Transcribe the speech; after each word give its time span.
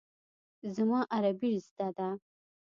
زما 0.75 0.99
عربي 1.13 1.53
زده 1.65 1.89
ده. 1.97 2.09